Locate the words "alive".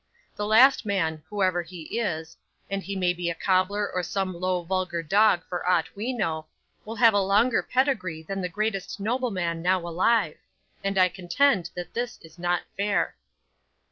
9.87-10.37